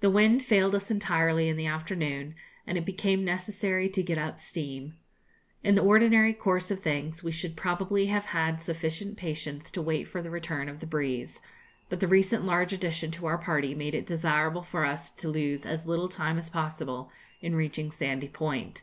[0.00, 2.34] The wind failed us entirely in the afternoon,
[2.66, 4.94] and it became necessary to get up steam.
[5.62, 10.04] In the ordinary course of things, we should probably have had sufficient patience to wait
[10.08, 11.42] for the return of the breeze;
[11.90, 15.66] but the recent large addition to our party made it desirable for us to lose
[15.66, 18.80] as little time as possible in reaching Sandy Point.